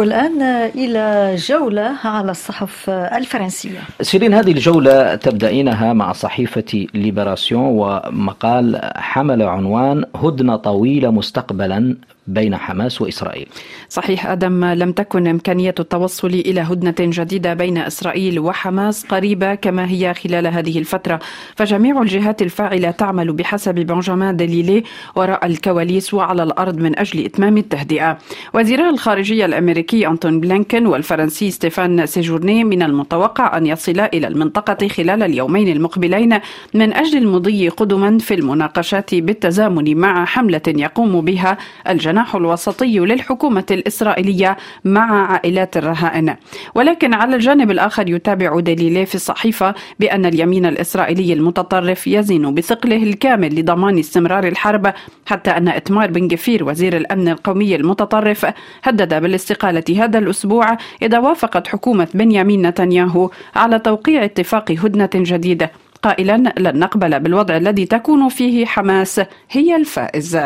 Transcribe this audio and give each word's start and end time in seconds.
والآن 0.00 0.42
إلى 0.74 1.34
جولة 1.36 1.96
على 2.04 2.30
الصحف 2.30 2.90
الفرنسية. 2.90 3.78
سيرين 4.00 4.34
هذه 4.34 4.52
الجولة 4.52 5.14
تبدأينها 5.14 5.92
مع 5.92 6.12
صحيفة 6.12 6.86
ليبراسيون 6.94 7.62
ومقال 7.64 8.80
حمل 8.96 9.42
عنوان 9.42 10.04
هدنة 10.14 10.56
طويلة 10.56 11.10
مستقبلا 11.10 11.96
بين 12.30 12.56
حماس 12.56 13.02
وإسرائيل. 13.02 13.48
صحيح 13.88 14.26
أدم 14.26 14.64
لم 14.64 14.92
تكن 14.92 15.26
إمكانية 15.26 15.74
التوصل 15.80 16.28
إلى 16.28 16.60
هدنة 16.60 16.94
جديدة 16.98 17.54
بين 17.54 17.78
إسرائيل 17.78 18.38
وحماس 18.38 19.06
قريبة 19.06 19.54
كما 19.54 19.90
هي 19.90 20.14
خلال 20.14 20.46
هذه 20.46 20.78
الفترة. 20.78 21.18
فجميع 21.56 22.02
الجهات 22.02 22.42
الفاعلة 22.42 22.90
تعمل 22.90 23.32
بحسب 23.32 23.74
بنجامين 23.74 24.36
دليلي 24.36 24.82
وراء 25.14 25.46
الكواليس 25.46 26.14
وعلى 26.14 26.42
الأرض 26.42 26.76
من 26.78 26.98
أجل 26.98 27.24
إتمام 27.24 27.58
التهدئة. 27.58 28.18
وزير 28.54 28.88
الخارجية 28.88 29.44
الأمريكي 29.44 30.06
أنتون 30.06 30.40
بلينكن 30.40 30.86
والفرنسي 30.86 31.50
ستيفان 31.50 32.06
سيجورني 32.06 32.64
من 32.64 32.82
المتوقع 32.82 33.56
أن 33.56 33.66
يصلا 33.66 34.10
إلى 34.14 34.26
المنطقة 34.26 34.88
خلال 34.88 35.22
اليومين 35.22 35.68
المقبلين 35.68 36.38
من 36.74 36.92
أجل 36.92 37.18
المضي 37.18 37.68
قدما 37.68 38.18
في 38.18 38.34
المناقشات 38.34 39.14
بالتزامن 39.14 39.96
مع 39.96 40.24
حملة 40.24 40.62
يقوم 40.68 41.20
بها 41.20 41.58
الجناح 41.88 42.19
الجناح 42.20 42.36
الوسطي 42.36 42.98
للحكومة 42.98 43.64
الإسرائيلية 43.70 44.56
مع 44.84 45.32
عائلات 45.32 45.76
الرهائن. 45.76 46.36
ولكن 46.74 47.14
على 47.14 47.36
الجانب 47.36 47.70
الآخر 47.70 48.10
يتابع 48.10 48.60
دليلي 48.60 49.06
في 49.06 49.14
الصحيفة 49.14 49.74
بأن 50.00 50.26
اليمين 50.26 50.66
الإسرائيلي 50.66 51.32
المتطرف 51.32 52.06
يزن 52.06 52.54
بثقله 52.54 53.02
الكامل 53.02 53.60
لضمان 53.60 53.98
استمرار 53.98 54.48
الحرب 54.48 54.92
حتى 55.26 55.50
أن 55.50 55.68
إتمار 55.68 56.10
بن 56.10 56.28
جفير 56.28 56.64
وزير 56.64 56.96
الأمن 56.96 57.28
القومي 57.28 57.76
المتطرف 57.76 58.46
هدد 58.82 59.22
بالاستقالة 59.22 60.04
هذا 60.04 60.18
الأسبوع 60.18 60.76
إذا 61.02 61.18
وافقت 61.18 61.68
حكومة 61.68 62.08
بنيامين 62.14 62.66
نتنياهو 62.66 63.30
على 63.56 63.78
توقيع 63.78 64.24
اتفاق 64.24 64.70
هدنة 64.70 65.10
جديدة 65.14 65.70
قائلا 66.02 66.36
لن 66.58 66.78
نقبل 66.78 67.20
بالوضع 67.20 67.56
الذي 67.56 67.86
تكون 67.86 68.28
فيه 68.28 68.66
حماس. 68.66 69.20
هي 69.50 69.76
الفائز. 69.76 70.38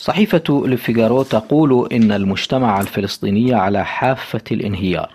صحيفة 0.00 0.62
لفيغارو 0.66 1.22
تقول 1.22 1.88
إن 1.92 2.12
المجتمع 2.12 2.80
الفلسطيني 2.80 3.54
على 3.54 3.84
حافة 3.84 4.40
الانهيار. 4.52 5.10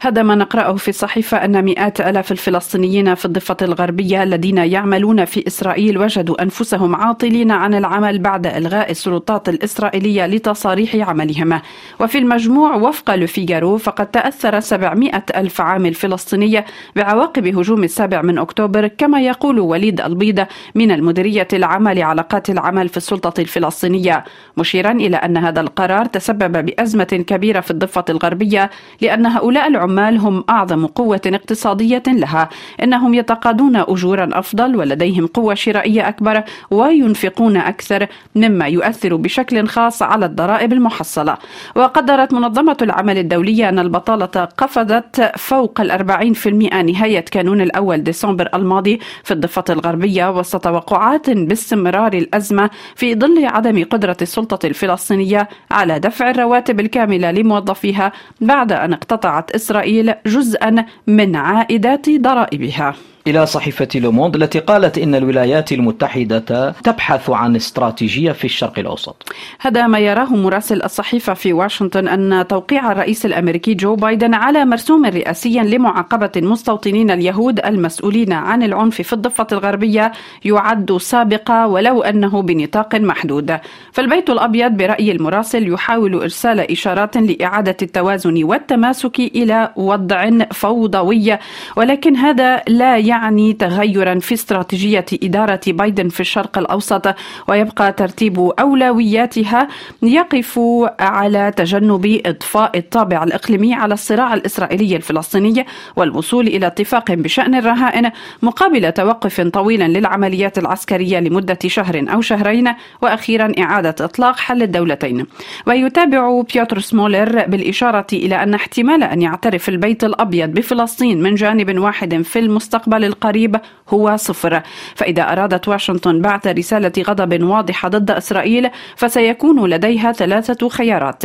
هذا 0.00 0.22
ما 0.22 0.34
نقرأه 0.34 0.76
في 0.76 0.88
الصحيفة 0.88 1.44
أن 1.44 1.64
مئات 1.64 2.00
ألاف 2.00 2.32
الفلسطينيين 2.32 3.14
في 3.14 3.24
الضفة 3.24 3.56
الغربية 3.62 4.22
الذين 4.22 4.58
يعملون 4.58 5.24
في 5.24 5.46
إسرائيل 5.46 5.98
وجدوا 5.98 6.42
أنفسهم 6.42 6.96
عاطلين 6.96 7.50
عن 7.50 7.74
العمل 7.74 8.18
بعد 8.18 8.46
إلغاء 8.46 8.90
السلطات 8.90 9.48
الإسرائيلية 9.48 10.26
لتصاريح 10.26 11.08
عملهم. 11.08 11.60
وفي 12.00 12.18
المجموع 12.18 12.74
وفق 12.74 13.14
لفيغارو 13.14 13.76
فقد 13.76 14.06
تأثر 14.06 14.60
700 14.60 15.24
ألف 15.36 15.60
عامل 15.60 15.94
فلسطيني 15.94 16.64
بعواقب 16.96 17.46
هجوم 17.46 17.84
السابع 17.84 18.22
من 18.22 18.38
أكتوبر 18.38 18.88
كما 18.88 19.20
يقول 19.20 19.60
وليد 19.60 20.00
البيضة 20.00 20.46
من 20.74 20.90
المديرية 20.90 21.48
العامة 21.52 21.92
لعلاقات 21.92 22.50
العمل 22.50 22.88
في 22.88 22.96
السلطة 22.96 23.40
الفلسطينية. 23.40 24.25
مشيرا 24.56 24.92
إلى 24.92 25.16
أن 25.16 25.36
هذا 25.36 25.60
القرار 25.60 26.04
تسبب 26.06 26.64
بأزمة 26.66 27.24
كبيرة 27.26 27.60
في 27.60 27.70
الضفة 27.70 28.04
الغربية 28.08 28.70
لأن 29.00 29.26
هؤلاء 29.26 29.68
العمال 29.68 30.18
هم 30.18 30.44
أعظم 30.50 30.86
قوة 30.86 31.20
اقتصادية 31.26 32.02
لها. 32.06 32.48
إنهم 32.82 33.14
يتقاضون 33.14 33.76
أجورا 33.76 34.28
أفضل 34.32 34.76
ولديهم 34.76 35.26
قوة 35.26 35.54
شرائية 35.54 36.08
أكبر 36.08 36.42
وينفقون 36.70 37.56
أكثر 37.56 38.06
مما 38.34 38.66
يؤثر 38.66 39.16
بشكل 39.16 39.66
خاص 39.66 40.02
على 40.02 40.26
الضرائب 40.26 40.72
المحصلة. 40.72 41.36
وقدرت 41.76 42.32
منظمة 42.32 42.76
العمل 42.82 43.18
الدولية 43.18 43.68
أن 43.68 43.78
البطالة 43.78 44.48
قفزت 44.58 45.32
فوق 45.36 45.80
الأربعين 45.80 46.32
في 46.32 46.48
المئة 46.48 46.82
نهاية 46.82 47.20
كانون 47.20 47.60
الأول 47.60 48.02
ديسمبر 48.02 48.48
الماضي 48.54 49.00
في 49.24 49.30
الضفة 49.34 49.64
الغربية 49.70 50.38
وسط 50.38 50.64
توقعات 50.64 51.30
باستمرار 51.30 52.12
الأزمة 52.12 52.70
في 52.96 53.14
ظل 53.14 53.44
عدم 53.46 53.84
قدرة 53.84 54.15
قدرت 54.16 54.22
السلطة 54.22 54.66
الفلسطينية 54.66 55.48
على 55.70 55.98
دفع 55.98 56.30
الرواتب 56.30 56.80
الكاملة 56.80 57.30
لموظفيها 57.30 58.12
بعد 58.40 58.72
أن 58.72 58.92
اقتطعت 58.92 59.50
إسرائيل 59.50 60.14
جزءا 60.26 60.86
من 61.06 61.36
عائدات 61.36 62.10
ضرائبها. 62.10 62.94
إلى 63.26 63.46
صحيفة 63.46 63.88
لوموند 63.94 64.36
التي 64.36 64.58
قالت 64.58 64.98
إن 64.98 65.14
الولايات 65.14 65.72
المتحدة 65.72 66.70
تبحث 66.84 67.30
عن 67.30 67.56
استراتيجية 67.56 68.32
في 68.32 68.44
الشرق 68.44 68.78
الأوسط. 68.78 69.32
هذا 69.60 69.86
ما 69.86 69.98
يراه 69.98 70.36
مراسل 70.36 70.82
الصحيفة 70.82 71.34
في 71.34 71.52
واشنطن 71.52 72.08
أن 72.08 72.46
توقيع 72.48 72.92
الرئيس 72.92 73.26
الأمريكي 73.26 73.74
جو 73.74 73.96
بايدن 73.96 74.34
على 74.34 74.64
مرسوم 74.64 75.06
رئاسي 75.06 75.58
لمعاقبة 75.58 76.30
المستوطنين 76.36 77.10
اليهود 77.10 77.60
المسؤولين 77.60 78.32
عن 78.32 78.62
العنف 78.62 79.02
في 79.02 79.12
الضفة 79.12 79.46
الغربية 79.52 80.12
يعد 80.44 80.96
سابقة 80.96 81.66
ولو 81.66 82.02
أنه 82.02 82.42
بنطاق 82.42 82.94
محدود. 82.94 83.58
فالبيت 83.92 84.30
الأبيض 84.30 84.72
برأي 84.72 85.12
المراسل 85.12 85.72
يحاول 85.72 86.14
إرسال 86.14 86.70
إشارات 86.70 87.16
لإعادة 87.16 87.76
التوازن 87.82 88.44
والتماسك 88.44 89.20
إلى 89.20 89.72
وضع 89.76 90.30
فوضوي 90.52 91.38
ولكن 91.76 92.16
هذا 92.16 92.62
لا 92.68 92.96
يعني 92.98 93.15
يعني 93.16 93.52
تغيرا 93.52 94.18
في 94.18 94.34
استراتيجية 94.34 95.04
إدارة 95.22 95.60
بايدن 95.66 96.08
في 96.08 96.20
الشرق 96.20 96.58
الأوسط 96.58 97.14
ويبقى 97.48 97.92
ترتيب 97.92 98.38
أولوياتها 98.38 99.68
يقف 100.02 100.60
على 101.00 101.52
تجنب 101.56 102.20
إضفاء 102.26 102.78
الطابع 102.78 103.24
الإقليمي 103.24 103.74
على 103.74 103.94
الصراع 103.94 104.34
الإسرائيلي 104.34 104.96
الفلسطيني 104.96 105.66
والوصول 105.96 106.46
إلى 106.46 106.66
اتفاق 106.66 107.12
بشأن 107.12 107.54
الرهائن 107.54 108.10
مقابل 108.42 108.92
توقف 108.92 109.40
طويل 109.40 109.80
للعمليات 109.80 110.58
العسكرية 110.58 111.18
لمدة 111.20 111.58
شهر 111.66 112.04
أو 112.12 112.20
شهرين 112.20 112.72
وأخيرا 113.02 113.52
إعادة 113.58 113.94
إطلاق 114.00 114.36
حل 114.38 114.62
الدولتين. 114.62 115.26
ويتابع 115.66 116.42
بيوتر 116.54 116.78
سمولر 116.78 117.44
بالإشارة 117.46 118.06
إلى 118.12 118.42
أن 118.42 118.54
احتمال 118.54 119.02
أن 119.02 119.22
يعترف 119.22 119.68
البيت 119.68 120.04
الأبيض 120.04 120.50
بفلسطين 120.50 121.22
من 121.22 121.34
جانب 121.34 121.78
واحد 121.78 122.22
في 122.22 122.38
المستقبل 122.38 123.04
القريب 123.06 123.56
هو 123.88 124.16
صفر. 124.16 124.62
فإذا 124.94 125.22
أرادت 125.32 125.68
واشنطن 125.68 126.20
بعث 126.20 126.46
رسالة 126.46 126.92
غضب 127.00 127.42
واضحة 127.42 127.88
ضد 127.88 128.10
إسرائيل 128.10 128.70
فسيكون 128.96 129.70
لديها 129.70 130.12
ثلاثة 130.12 130.68
خيارات 130.68 131.22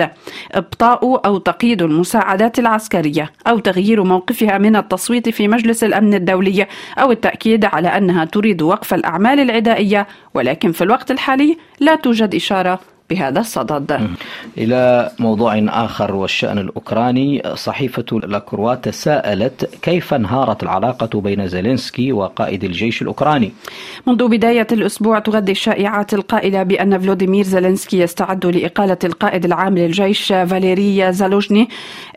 إبطاء 0.52 1.22
أو 1.26 1.38
تقييد 1.38 1.82
المساعدات 1.82 2.60
العسكرية 2.60 3.32
أو 3.48 3.60
تغيير 3.60 4.04
موقفها 4.04 4.58
من 4.58 4.76
التصويت 4.76 5.30
في 5.30 5.48
مجلس 5.48 5.84
الأمن 5.84 6.14
الدولي 6.14 6.68
أو 6.98 7.12
التأكيد 7.12 7.66
على 7.66 7.88
أنها 7.88 8.26
تريد 8.26 8.62
وقف 8.62 8.94
الأعمال 8.94 9.40
العدائية 9.40 10.08
ولكن 10.34 10.72
في 10.72 10.84
الوقت 10.84 11.12
الحالي 11.12 11.58
لا 11.80 11.96
توجد 11.96 12.36
إشارة 12.36 12.80
بهذا 13.12 13.40
الصدد. 13.40 13.90
إلى 14.58 15.12
موضوع 15.20 15.54
آخر 15.86 16.16
والشأن 16.16 16.58
الأوكراني 16.58 17.42
صحيفة 17.56 18.20
لاكروا 18.24 18.76
تساءلت 18.76 19.70
كيف 19.82 20.14
انهارت 20.14 20.64
العلاقة 20.64 21.22
بين 21.22 21.48
زيلينسكي 21.48 22.12
وقائد 22.12 22.64
الجيش 22.64 23.02
الأوكراني؟ 23.02 23.52
منذ 24.08 24.28
بداية 24.28 24.68
الأسبوع 24.72 25.20
تغذي 25.20 25.52
الشائعات 25.52 26.14
القائلة 26.14 26.64
بأن 26.64 27.00
فلوديمير 27.00 27.44
زيلينسكي 27.44 28.00
يستعد 28.00 28.46
لإقالة 28.46 28.98
القائد 29.04 29.46
العام 29.46 29.78
للجيش 29.78 30.28
فاليري 30.28 31.14
زالوجني 31.14 31.70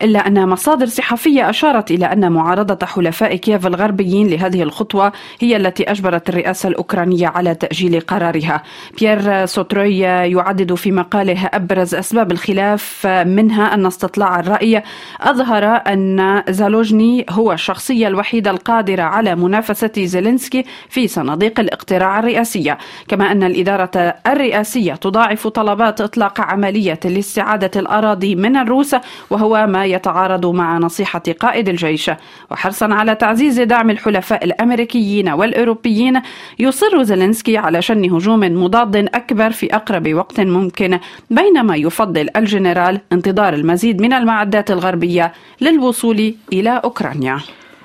إلا 0.03 0.27
أن 0.27 0.49
مصادر 0.49 0.87
صحفية 0.87 1.51
أشارت 1.51 1.91
إلى 1.91 2.07
أن 2.07 2.33
معارضة 2.33 2.87
حلفاء 2.87 3.37
كييف 3.37 3.67
الغربيين 3.67 4.27
لهذه 4.29 4.63
الخطوة 4.63 5.13
هي 5.41 5.57
التي 5.57 5.91
أجبرت 5.91 6.29
الرئاسة 6.29 6.69
الأوكرانية 6.69 7.27
على 7.27 7.55
تأجيل 7.55 8.01
قرارها. 8.01 8.63
بيير 8.99 9.47
سوتروي 9.47 9.99
يعدد 9.99 10.75
في 10.85 10.93
مقاله 10.93 11.47
أبرز 11.47 11.95
أسباب 11.95 12.33
الخلاف 12.33 13.07
منها 13.07 13.75
أن 13.75 13.87
استطلاع 13.87 14.41
الرأي 14.41 14.83
أظهر 15.21 15.65
أن 15.65 16.43
زالوجني 16.49 17.27
هو 17.31 17.53
الشخصية 17.53 18.09
الوحيدة 18.09 18.51
القادرة 18.51 19.03
على 19.03 19.35
منافسة 19.35 19.93
زيلينسكي 19.99 20.65
في 20.89 21.09
صناديق 21.09 21.61
الاقتراع 21.61 22.19
الرئاسية. 22.19 22.79
كما 23.09 23.33
أن 23.33 23.43
الإدارة 23.43 24.15
الرئاسية 24.27 24.95
تضاعف 24.95 25.47
طلبات 25.47 26.01
إطلاق 26.01 26.41
عملية 26.41 27.01
لاستعادة 27.05 27.71
الأراضي 27.81 28.35
من 28.35 28.57
الروس 28.57 28.97
وهو 29.31 29.67
ما 29.67 29.85
يتعارض 29.85 30.47
مع 30.47 30.79
نصيحة 30.79 31.23
قائد 31.41 31.69
الجيش. 31.69 32.11
وحرصا 32.51 32.95
على 32.95 33.15
تعزيز 33.15 33.61
دعم 33.61 33.91
الحلفاء 33.91 34.45
الأمريكيين 34.45 35.29
والأوروبيين 35.29 36.21
يصر 36.59 37.03
زيلينسكي 37.03 37.57
على 37.57 37.83
شن 37.83 38.05
هجوم 38.11 38.41
مضاد 38.41 38.97
أكبر 38.97 39.51
في 39.51 39.75
أقرب 39.77 40.15
وقت 40.15 40.41
ممكن. 40.41 40.74
ممكنة 40.75 41.01
بينما 41.31 41.77
يفضل 41.77 42.29
الجنرال 42.37 43.01
انتظار 43.13 43.55
المزيد 43.55 44.01
من 44.03 44.13
المعدات 44.13 44.71
الغربية 44.71 45.33
للوصول 45.61 46.35
إلى 46.53 46.81
أوكرانيا. 46.85 47.39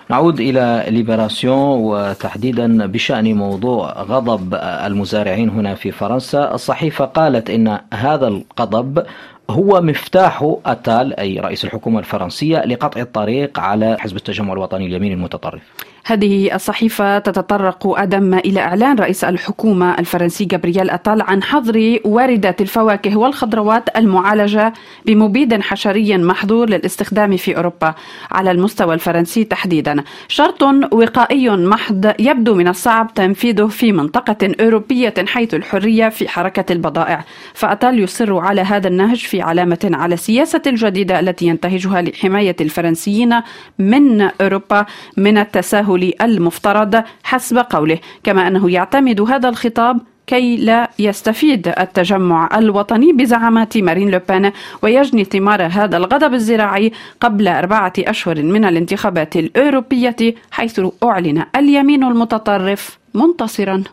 نعود 0.09 0.39
إلى 0.39 0.85
ليبراسيون 0.87 1.79
وتحديدا 1.79 2.85
بشأن 2.85 3.33
موضوع 3.33 4.01
غضب 4.01 4.53
المزارعين 4.61 5.49
هنا 5.49 5.75
في 5.75 5.91
فرنسا. 5.91 6.53
الصحيفة 6.53 7.05
قالت 7.05 7.49
إن 7.49 7.79
هذا 7.93 8.27
الغضب 8.27 9.03
هو 9.49 9.81
مفتاح 9.81 10.55
أتال 10.65 11.19
أي 11.19 11.39
رئيس 11.39 11.65
الحكومة 11.65 11.99
الفرنسية 11.99 12.65
لقطع 12.65 13.01
الطريق 13.01 13.59
على 13.59 13.97
حزب 13.99 14.15
التجمع 14.15 14.53
الوطني 14.53 14.85
اليميني 14.85 15.13
المتطرف. 15.13 15.61
هذه 16.05 16.55
الصحيفة 16.55 17.19
تتطرق 17.19 17.99
أدم 17.99 18.33
إلى 18.33 18.59
إعلان 18.59 18.95
رئيس 18.99 19.23
الحكومة 19.23 19.99
الفرنسي 19.99 20.45
جابرييل 20.45 20.89
أتال 20.89 21.21
عن 21.21 21.43
حظر 21.43 21.99
واردات 22.05 22.61
الفواكه 22.61 23.17
والخضروات 23.17 23.97
المعالجة 23.97 24.73
بمبيد 25.05 25.61
حشري 25.61 26.17
محظور 26.17 26.69
للاستخدام 26.69 27.37
في 27.37 27.57
أوروبا 27.57 27.93
على 28.31 28.51
المستوى 28.51 28.93
الفرنسي 28.93 29.43
تحديدا. 29.43 30.03
شرط 30.27 30.63
وقائي 30.91 31.49
محض 31.49 32.13
يبدو 32.19 32.55
من 32.55 32.67
الصعب 32.67 33.13
تنفيذه 33.13 33.67
في 33.67 33.91
منطقة 33.91 34.51
أوروبية 34.61 35.13
حيث 35.27 35.53
الحرية 35.53 36.09
في 36.09 36.27
حركة 36.27 36.73
البضائع. 36.73 37.25
فأتال 37.53 37.99
يصر 37.99 38.37
على 38.37 38.61
هذا 38.61 38.87
النهج 38.87 39.25
علامة 39.41 39.91
على 39.93 40.13
السياسة 40.13 40.61
الجديدة 40.67 41.19
التي 41.19 41.45
ينتهجها 41.45 42.01
لحماية 42.01 42.55
الفرنسيين 42.61 43.41
من 43.79 44.21
أوروبا 44.21 44.85
من 45.17 45.37
التساهل 45.37 46.13
المفترض 46.21 47.03
حسب 47.23 47.57
قوله 47.57 47.99
كما 48.23 48.47
أنه 48.47 48.71
يعتمد 48.71 49.21
هذا 49.21 49.49
الخطاب 49.49 49.99
كي 50.29 50.57
لا 50.57 50.89
يستفيد 50.99 51.67
التجمع 51.67 52.49
الوطني 52.57 53.13
بزعامات 53.13 53.77
مارين 53.77 54.11
لوبان 54.11 54.51
ويجني 54.81 55.23
ثمار 55.23 55.65
هذا 55.65 55.97
الغضب 55.97 56.33
الزراعي 56.33 56.91
قبل 57.21 57.47
أربعة 57.47 57.93
أشهر 57.99 58.43
من 58.43 58.65
الانتخابات 58.65 59.35
الأوروبية 59.35 60.35
حيث 60.51 60.81
أعلن 61.03 61.45
اليمين 61.55 62.03
المتطرف 62.03 62.99
منتصرا. 63.13 63.83